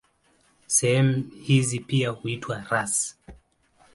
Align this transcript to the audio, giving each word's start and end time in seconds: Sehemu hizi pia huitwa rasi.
Sehemu 0.67 1.29
hizi 1.43 1.79
pia 1.79 2.09
huitwa 2.09 2.61
rasi. 2.69 3.17